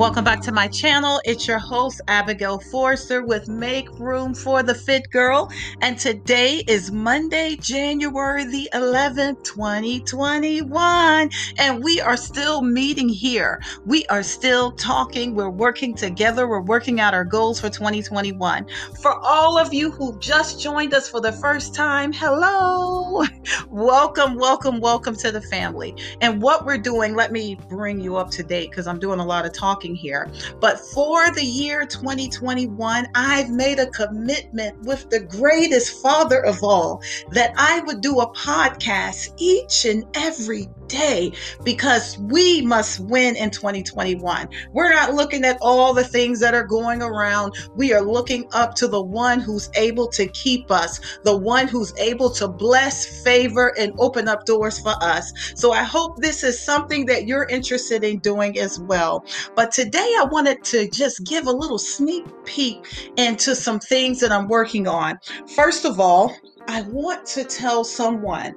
Welcome 0.00 0.24
back 0.24 0.40
to 0.44 0.52
my 0.52 0.66
channel. 0.66 1.20
It's 1.26 1.46
your 1.46 1.58
host, 1.58 2.00
Abigail 2.08 2.58
Forster, 2.58 3.22
with 3.22 3.48
Make 3.48 3.86
Room 3.98 4.32
for 4.32 4.62
the 4.62 4.74
Fit 4.74 5.10
Girl. 5.10 5.52
And 5.82 5.98
today 5.98 6.64
is 6.66 6.90
Monday, 6.90 7.56
January 7.56 8.44
the 8.44 8.70
11th, 8.72 9.44
2021. 9.44 11.30
And 11.58 11.84
we 11.84 12.00
are 12.00 12.16
still 12.16 12.62
meeting 12.62 13.10
here. 13.10 13.60
We 13.84 14.06
are 14.06 14.22
still 14.22 14.72
talking. 14.72 15.34
We're 15.34 15.50
working 15.50 15.94
together. 15.94 16.48
We're 16.48 16.62
working 16.62 16.98
out 16.98 17.12
our 17.12 17.26
goals 17.26 17.60
for 17.60 17.68
2021. 17.68 18.66
For 19.02 19.14
all 19.20 19.58
of 19.58 19.74
you 19.74 19.90
who 19.90 20.18
just 20.18 20.62
joined 20.62 20.94
us 20.94 21.10
for 21.10 21.20
the 21.20 21.32
first 21.32 21.74
time, 21.74 22.10
hello. 22.14 23.26
Welcome, 23.68 24.36
welcome, 24.36 24.80
welcome 24.80 25.14
to 25.16 25.30
the 25.30 25.42
family. 25.42 25.94
And 26.20 26.40
what 26.40 26.64
we're 26.64 26.78
doing, 26.78 27.14
let 27.14 27.32
me 27.32 27.56
bring 27.68 28.00
you 28.00 28.16
up 28.16 28.30
to 28.30 28.42
date 28.42 28.70
because 28.70 28.86
I'm 28.86 28.98
doing 28.98 29.20
a 29.20 29.24
lot 29.24 29.44
of 29.44 29.52
talking 29.52 29.89
talking 29.90 29.96
here. 29.96 30.30
But 30.60 30.80
for 30.80 31.32
the 31.32 31.44
year 31.44 31.86
2021, 31.86 33.08
I've 33.14 33.50
made 33.50 33.78
a 33.78 33.90
commitment 33.90 34.80
with 34.82 35.08
the 35.10 35.20
greatest 35.20 36.02
father 36.02 36.44
of 36.44 36.62
all 36.62 37.02
that 37.32 37.52
I 37.56 37.80
would 37.80 38.00
do 38.00 38.20
a 38.20 38.32
podcast 38.34 39.32
each 39.38 39.84
and 39.84 40.04
every 40.14 40.68
day 40.90 41.32
because 41.64 42.18
we 42.18 42.62
must 42.62 43.00
win 43.00 43.36
in 43.36 43.50
2021. 43.50 44.48
We're 44.72 44.90
not 44.90 45.14
looking 45.14 45.44
at 45.44 45.58
all 45.60 45.94
the 45.94 46.04
things 46.04 46.40
that 46.40 46.54
are 46.54 46.66
going 46.66 47.02
around. 47.02 47.54
We 47.74 47.92
are 47.92 48.02
looking 48.02 48.46
up 48.52 48.74
to 48.76 48.88
the 48.88 49.02
one 49.02 49.40
who's 49.40 49.70
able 49.76 50.08
to 50.08 50.26
keep 50.28 50.70
us, 50.70 51.00
the 51.22 51.36
one 51.36 51.68
who's 51.68 51.96
able 51.98 52.30
to 52.30 52.48
bless, 52.48 53.22
favor, 53.22 53.72
and 53.78 53.92
open 53.98 54.28
up 54.28 54.44
doors 54.44 54.78
for 54.78 54.94
us. 55.00 55.32
So 55.54 55.72
I 55.72 55.82
hope 55.82 56.16
this 56.16 56.42
is 56.42 56.60
something 56.60 57.06
that 57.06 57.26
you're 57.26 57.48
interested 57.48 58.04
in 58.04 58.18
doing 58.18 58.58
as 58.58 58.78
well. 58.80 59.24
But 59.54 59.72
today 59.72 59.98
I 60.18 60.24
wanted 60.30 60.64
to 60.64 60.88
just 60.90 61.24
give 61.24 61.46
a 61.46 61.52
little 61.52 61.78
sneak 61.78 62.24
peek 62.44 62.84
into 63.16 63.54
some 63.54 63.78
things 63.78 64.20
that 64.20 64.32
I'm 64.32 64.48
working 64.48 64.86
on. 64.86 65.18
First 65.54 65.84
of 65.84 66.00
all, 66.00 66.34
I 66.68 66.82
want 66.82 67.26
to 67.26 67.44
tell 67.44 67.84
someone 67.84 68.54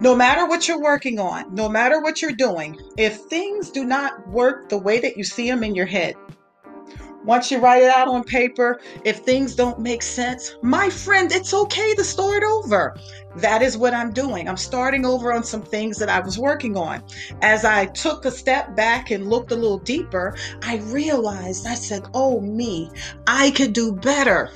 no 0.00 0.14
matter 0.16 0.46
what 0.46 0.66
you're 0.66 0.80
working 0.80 1.18
on, 1.18 1.54
no 1.54 1.68
matter 1.68 2.00
what 2.00 2.22
you're 2.22 2.32
doing, 2.32 2.80
if 2.96 3.16
things 3.16 3.70
do 3.70 3.84
not 3.84 4.26
work 4.28 4.68
the 4.68 4.78
way 4.78 4.98
that 4.98 5.16
you 5.16 5.24
see 5.24 5.48
them 5.48 5.62
in 5.62 5.74
your 5.74 5.86
head, 5.86 6.14
once 7.24 7.50
you 7.50 7.58
write 7.58 7.82
it 7.82 7.90
out 7.90 8.08
on 8.08 8.24
paper, 8.24 8.80
if 9.04 9.18
things 9.18 9.54
don't 9.54 9.78
make 9.78 10.02
sense, 10.02 10.54
my 10.62 10.88
friend, 10.88 11.30
it's 11.30 11.52
okay 11.52 11.94
to 11.94 12.02
start 12.02 12.42
over. 12.42 12.96
That 13.36 13.60
is 13.60 13.76
what 13.76 13.92
I'm 13.92 14.10
doing. 14.10 14.48
I'm 14.48 14.56
starting 14.56 15.04
over 15.04 15.30
on 15.30 15.44
some 15.44 15.62
things 15.62 15.98
that 15.98 16.08
I 16.08 16.20
was 16.20 16.38
working 16.38 16.78
on. 16.78 17.04
As 17.42 17.66
I 17.66 17.86
took 17.86 18.24
a 18.24 18.30
step 18.30 18.74
back 18.74 19.10
and 19.10 19.28
looked 19.28 19.52
a 19.52 19.54
little 19.54 19.78
deeper, 19.78 20.34
I 20.62 20.78
realized 20.78 21.66
I 21.66 21.74
said, 21.74 22.06
Oh, 22.14 22.40
me, 22.40 22.90
I 23.26 23.50
could 23.50 23.74
do 23.74 23.92
better. 23.92 24.50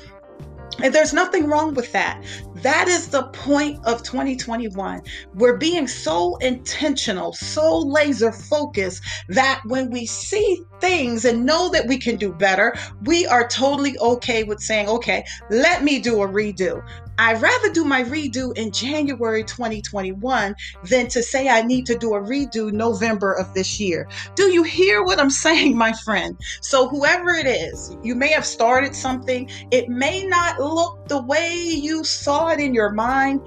And 0.83 0.93
there's 0.93 1.13
nothing 1.13 1.47
wrong 1.47 1.75
with 1.75 1.93
that. 1.93 2.25
That 2.57 2.87
is 2.87 3.09
the 3.09 3.25
point 3.25 3.85
of 3.85 4.03
2021. 4.03 5.03
We're 5.35 5.57
being 5.57 5.89
so 5.89 6.37
intentional, 6.37 7.33
so 7.33 7.79
laser 7.79 8.31
focused 8.31 9.03
that 9.29 9.61
when 9.65 9.91
we 9.91 10.07
see 10.07 10.63
things 10.81 11.25
and 11.25 11.45
know 11.45 11.69
that 11.71 11.89
we 11.89 11.99
can 11.99 12.17
do 12.17 12.33
better, 12.33 12.75
we 13.03 13.27
are 13.27 13.49
totally 13.49 13.99
okay 13.99 14.45
with 14.45 14.61
saying, 14.61 14.89
okay, 14.89 15.25
let 15.51 15.83
me 15.83 15.99
do 15.99 16.23
a 16.23 16.29
redo. 16.29 16.83
I'd 17.19 17.41
rather 17.41 17.73
do 17.73 17.85
my 17.85 18.03
redo 18.03 18.57
in 18.57 18.73
January 18.73 19.45
2021 19.45 20.55
than 20.83 21.07
to 21.09 21.23
say 21.23 21.49
I 21.49 21.63
need 21.63 21.87
to 21.87 21.97
do 21.97 22.15
a 22.15 22.21
redo 22.21 22.73
November 22.73 23.33
of 23.33 23.53
this 23.55 23.79
year. 23.79 24.09
Do 24.35 24.45
you 24.53 24.63
hear 24.65 25.03
what 25.05 25.21
I'm 25.21 25.31
saying, 25.45 25.77
my 25.77 25.93
friend? 26.05 26.37
So, 26.61 26.89
whoever 26.89 27.31
it 27.31 27.47
is, 27.47 27.97
you 28.03 28.15
may 28.15 28.29
have 28.29 28.45
started 28.45 28.95
something, 28.95 29.49
it 29.71 29.89
may 29.89 30.27
not 30.27 30.59
look 30.59 31.07
the 31.09 31.23
way 31.23 31.55
you 31.55 32.03
saw 32.05 32.49
in 32.61 32.75
your 32.75 32.91
mind. 32.91 33.41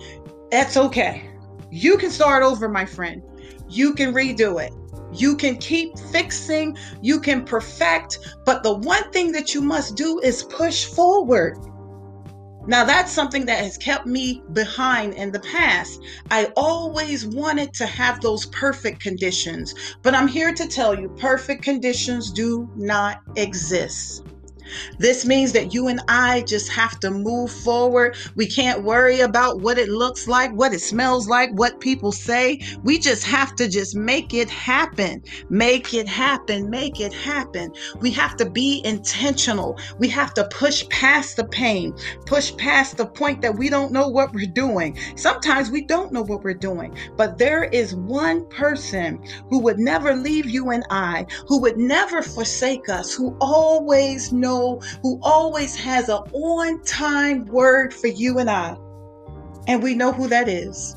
That's 0.51 0.77
okay. 0.77 1.29
You 1.71 1.97
can 1.97 2.09
start 2.09 2.43
over, 2.43 2.69
my 2.69 2.85
friend. 2.85 3.21
You 3.69 3.93
can 3.93 4.13
redo 4.13 4.63
it. 4.63 4.73
You 5.13 5.35
can 5.35 5.57
keep 5.57 5.97
fixing, 5.97 6.77
you 7.01 7.19
can 7.19 7.45
perfect, 7.45 8.19
but 8.45 8.61
the 8.61 8.73
one 8.73 9.09
thing 9.11 9.31
that 9.31 9.53
you 9.53 9.61
must 9.61 9.95
do 9.95 10.19
is 10.19 10.43
push 10.43 10.85
forward. 10.85 11.57
Now, 12.67 12.83
that's 12.83 13.13
something 13.13 13.45
that 13.45 13.63
has 13.63 13.77
kept 13.77 14.05
me 14.05 14.43
behind 14.51 15.13
in 15.13 15.31
the 15.31 15.39
past. 15.39 16.01
I 16.29 16.51
always 16.57 17.25
wanted 17.25 17.73
to 17.75 17.85
have 17.85 18.19
those 18.19 18.47
perfect 18.47 18.99
conditions, 18.99 19.73
but 20.03 20.13
I'm 20.13 20.27
here 20.27 20.53
to 20.53 20.67
tell 20.67 20.93
you 20.93 21.07
perfect 21.17 21.63
conditions 21.63 22.29
do 22.29 22.69
not 22.75 23.21
exist. 23.37 24.25
This 24.97 25.25
means 25.25 25.51
that 25.53 25.73
you 25.73 25.87
and 25.87 26.01
I 26.07 26.41
just 26.41 26.69
have 26.71 26.99
to 27.01 27.11
move 27.11 27.51
forward. 27.51 28.15
We 28.35 28.47
can't 28.47 28.83
worry 28.83 29.21
about 29.21 29.61
what 29.61 29.77
it 29.77 29.89
looks 29.89 30.27
like, 30.27 30.51
what 30.53 30.73
it 30.73 30.81
smells 30.81 31.27
like, 31.27 31.51
what 31.51 31.79
people 31.79 32.11
say. 32.11 32.61
We 32.83 32.99
just 32.99 33.23
have 33.25 33.55
to 33.55 33.67
just 33.67 33.95
make 33.95 34.33
it 34.33 34.49
happen. 34.49 35.23
Make 35.49 35.93
it 35.93 36.07
happen. 36.07 36.69
Make 36.69 36.99
it 36.99 37.13
happen. 37.13 37.71
We 37.99 38.11
have 38.11 38.35
to 38.37 38.49
be 38.49 38.81
intentional. 38.83 39.77
We 39.99 40.07
have 40.09 40.33
to 40.35 40.47
push 40.51 40.87
past 40.89 41.35
the 41.37 41.45
pain, 41.45 41.95
push 42.25 42.55
past 42.57 42.97
the 42.97 43.05
point 43.05 43.41
that 43.41 43.57
we 43.57 43.69
don't 43.69 43.91
know 43.91 44.07
what 44.07 44.33
we're 44.33 44.51
doing. 44.51 44.97
Sometimes 45.15 45.69
we 45.69 45.83
don't 45.85 46.11
know 46.11 46.23
what 46.23 46.43
we're 46.43 46.53
doing, 46.53 46.97
but 47.15 47.37
there 47.37 47.63
is 47.65 47.95
one 47.95 48.47
person 48.49 49.23
who 49.49 49.59
would 49.59 49.79
never 49.79 50.15
leave 50.15 50.49
you 50.49 50.71
and 50.71 50.85
I, 50.89 51.25
who 51.47 51.61
would 51.61 51.77
never 51.77 52.21
forsake 52.21 52.89
us, 52.89 53.13
who 53.13 53.35
always 53.39 54.31
knows 54.31 54.56
know 54.57 54.81
who 55.01 55.19
always 55.21 55.75
has 55.75 56.09
an 56.09 56.17
on 56.33 56.81
time 56.83 57.45
word 57.45 57.93
for 57.93 58.07
you 58.07 58.39
and 58.39 58.49
I. 58.49 58.75
And 59.67 59.83
we 59.83 59.95
know 59.95 60.11
who 60.11 60.27
that 60.29 60.47
is. 60.47 60.95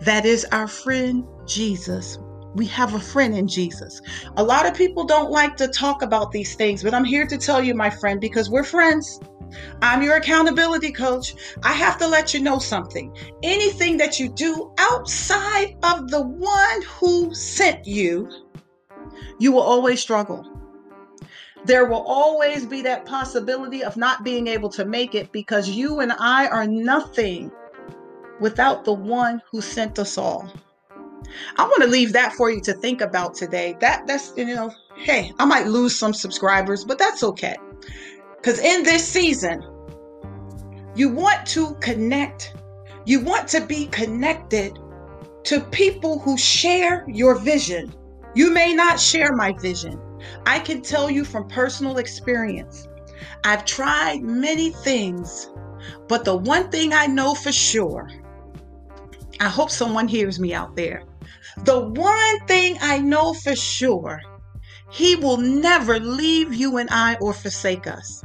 That 0.00 0.24
is 0.24 0.44
our 0.52 0.68
friend 0.68 1.24
Jesus. 1.46 2.18
We 2.54 2.66
have 2.66 2.94
a 2.94 3.00
friend 3.00 3.36
in 3.36 3.48
Jesus. 3.48 4.00
A 4.36 4.42
lot 4.42 4.66
of 4.66 4.74
people 4.74 5.04
don't 5.04 5.30
like 5.30 5.56
to 5.56 5.68
talk 5.68 6.02
about 6.02 6.32
these 6.32 6.54
things, 6.54 6.82
but 6.82 6.94
I'm 6.94 7.04
here 7.04 7.26
to 7.26 7.36
tell 7.36 7.62
you, 7.62 7.74
my 7.74 7.90
friend, 7.90 8.20
because 8.20 8.48
we're 8.48 8.64
friends. 8.64 9.20
I'm 9.82 10.02
your 10.02 10.16
accountability 10.16 10.92
coach. 10.92 11.34
I 11.62 11.72
have 11.72 11.98
to 11.98 12.06
let 12.06 12.34
you 12.34 12.40
know 12.40 12.58
something. 12.58 13.14
Anything 13.42 13.96
that 13.98 14.18
you 14.18 14.28
do 14.28 14.72
outside 14.78 15.76
of 15.82 16.10
the 16.10 16.22
one 16.22 16.82
who 16.98 17.34
sent 17.34 17.86
you, 17.86 18.30
you 19.38 19.52
will 19.52 19.62
always 19.62 20.00
struggle 20.00 20.44
there 21.66 21.86
will 21.86 22.04
always 22.06 22.64
be 22.64 22.82
that 22.82 23.06
possibility 23.06 23.82
of 23.82 23.96
not 23.96 24.24
being 24.24 24.46
able 24.46 24.68
to 24.70 24.84
make 24.84 25.14
it 25.14 25.32
because 25.32 25.68
you 25.68 26.00
and 26.00 26.12
I 26.12 26.46
are 26.46 26.66
nothing 26.66 27.50
without 28.38 28.84
the 28.84 28.92
one 28.92 29.42
who 29.50 29.60
sent 29.60 29.98
us 29.98 30.16
all. 30.16 30.48
I 31.56 31.64
want 31.64 31.82
to 31.82 31.88
leave 31.88 32.12
that 32.12 32.34
for 32.34 32.50
you 32.50 32.60
to 32.62 32.72
think 32.74 33.00
about 33.00 33.34
today. 33.34 33.76
That 33.80 34.06
that's 34.06 34.32
you 34.36 34.46
know, 34.46 34.72
hey, 34.94 35.32
I 35.40 35.44
might 35.44 35.66
lose 35.66 35.98
some 35.98 36.14
subscribers, 36.14 36.84
but 36.84 36.98
that's 36.98 37.24
okay. 37.24 37.56
Cuz 38.42 38.60
in 38.60 38.84
this 38.84 39.06
season, 39.06 39.60
you 40.94 41.08
want 41.08 41.46
to 41.48 41.74
connect. 41.80 42.54
You 43.06 43.20
want 43.20 43.48
to 43.48 43.60
be 43.60 43.86
connected 43.86 44.78
to 45.44 45.60
people 45.60 46.20
who 46.20 46.38
share 46.38 47.04
your 47.08 47.34
vision. 47.34 47.92
You 48.34 48.52
may 48.52 48.72
not 48.72 49.00
share 49.00 49.32
my 49.32 49.52
vision, 49.60 50.00
I 50.44 50.58
can 50.58 50.82
tell 50.82 51.10
you 51.10 51.24
from 51.24 51.48
personal 51.48 51.98
experience, 51.98 52.88
I've 53.44 53.64
tried 53.64 54.22
many 54.22 54.70
things, 54.70 55.50
but 56.08 56.24
the 56.24 56.36
one 56.36 56.70
thing 56.70 56.92
I 56.92 57.06
know 57.06 57.34
for 57.34 57.52
sure, 57.52 58.10
I 59.40 59.48
hope 59.48 59.70
someone 59.70 60.08
hears 60.08 60.40
me 60.40 60.54
out 60.54 60.76
there. 60.76 61.04
The 61.64 61.80
one 61.80 62.46
thing 62.46 62.76
I 62.80 62.98
know 62.98 63.34
for 63.34 63.56
sure, 63.56 64.20
He 64.90 65.16
will 65.16 65.38
never 65.38 65.98
leave 65.98 66.54
you 66.54 66.78
and 66.78 66.88
I 66.90 67.16
or 67.16 67.32
forsake 67.32 67.86
us. 67.86 68.22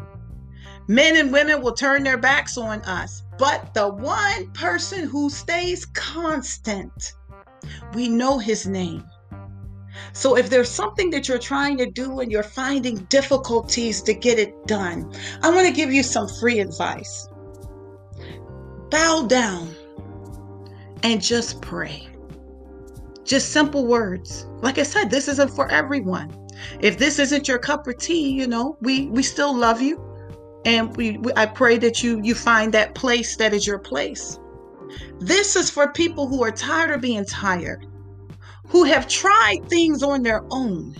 Men 0.87 1.15
and 1.15 1.31
women 1.31 1.61
will 1.61 1.73
turn 1.73 2.03
their 2.03 2.17
backs 2.17 2.57
on 2.57 2.81
us, 2.81 3.23
but 3.37 3.73
the 3.73 3.87
one 3.87 4.51
person 4.51 5.07
who 5.07 5.29
stays 5.29 5.85
constant, 5.85 7.13
we 7.93 8.09
know 8.09 8.37
His 8.37 8.67
name. 8.67 9.05
So 10.13 10.37
if 10.37 10.49
there's 10.49 10.69
something 10.69 11.09
that 11.11 11.27
you're 11.27 11.39
trying 11.39 11.77
to 11.77 11.85
do 11.85 12.19
and 12.19 12.31
you're 12.31 12.43
finding 12.43 12.97
difficulties 13.09 14.01
to 14.03 14.13
get 14.13 14.39
it 14.39 14.67
done, 14.67 15.11
I 15.41 15.49
want 15.49 15.67
to 15.67 15.73
give 15.73 15.93
you 15.93 16.03
some 16.03 16.27
free 16.27 16.59
advice. 16.59 17.27
Bow 18.89 19.25
down 19.27 19.73
and 21.03 21.21
just 21.21 21.61
pray. 21.61 22.07
Just 23.23 23.51
simple 23.51 23.85
words. 23.85 24.47
Like 24.61 24.77
I 24.77 24.83
said, 24.83 25.09
this 25.09 25.27
isn't 25.27 25.51
for 25.51 25.69
everyone. 25.71 26.35
If 26.81 26.97
this 26.97 27.17
isn't 27.19 27.47
your 27.47 27.59
cup 27.59 27.87
of 27.87 27.97
tea, 27.97 28.29
you 28.31 28.47
know, 28.47 28.77
we 28.81 29.07
we 29.07 29.23
still 29.23 29.55
love 29.55 29.81
you 29.81 29.99
and 30.65 30.95
we, 30.95 31.17
we 31.17 31.31
I 31.35 31.45
pray 31.45 31.77
that 31.77 32.03
you 32.03 32.19
you 32.23 32.35
find 32.35 32.73
that 32.73 32.93
place 32.95 33.35
that 33.37 33.53
is 33.53 33.65
your 33.65 33.79
place. 33.79 34.39
This 35.19 35.55
is 35.55 35.69
for 35.69 35.91
people 35.91 36.27
who 36.27 36.43
are 36.43 36.51
tired 36.51 36.91
of 36.91 37.01
being 37.01 37.25
tired 37.25 37.85
who 38.71 38.85
have 38.85 39.07
tried 39.07 39.59
things 39.69 40.03
on 40.03 40.23
their 40.23 40.43
own 40.51 40.95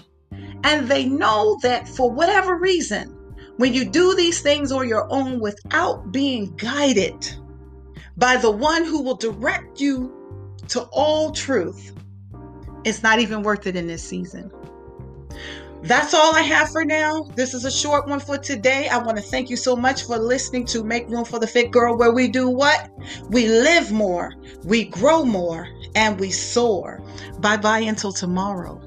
And 0.64 0.88
they 0.90 1.06
know 1.06 1.58
that 1.64 1.88
for 1.88 2.12
whatever 2.12 2.56
reason, 2.58 3.10
when 3.58 3.74
you 3.74 3.86
do 3.90 4.16
these 4.16 4.42
things 4.42 4.72
on 4.72 4.88
your 4.88 5.12
own 5.12 5.40
without 5.40 6.12
being 6.12 6.56
guided 6.58 7.16
by 8.18 8.38
the 8.38 8.52
one 8.52 8.86
who 8.86 9.04
will 9.04 9.16
direct 9.16 9.82
you 9.82 10.14
to 10.70 10.84
all 10.92 11.32
truth, 11.32 11.94
it's 12.84 13.04
not 13.04 13.20
even 13.20 13.44
worth 13.44 13.68
it 13.68 13.76
in 13.76 13.88
this 13.88 14.04
season. 14.04 14.52
That's 15.84 16.14
all 16.14 16.36
I 16.36 16.42
have 16.42 16.70
for 16.70 16.86
now. 16.86 17.24
This 17.36 17.56
is 17.56 17.66
a 17.66 17.72
short 17.72 18.08
one 18.08 18.20
for 18.20 18.38
today. 18.38 18.88
I 18.88 19.00
want 19.00 19.18
to 19.18 19.24
thank 19.24 19.50
you 19.50 19.58
so 19.58 19.76
much 19.76 20.04
for 20.06 20.18
listening 20.18 20.66
to 20.68 20.84
Make 20.84 21.10
Room 21.10 21.26
for 21.26 21.40
the 21.40 21.48
Fit 21.48 21.72
Girl, 21.72 21.98
where 21.98 22.12
we 22.12 22.28
do 22.28 22.48
what? 22.50 22.90
We 23.30 23.48
live 23.48 23.92
more, 23.92 24.34
we 24.64 24.86
grow 24.86 25.26
more, 25.26 25.68
and 25.96 26.20
we 26.20 26.30
soar. 26.30 27.02
Bye 27.40 27.58
bye 27.58 27.80
until 27.80 28.12
tomorrow. 28.12 28.80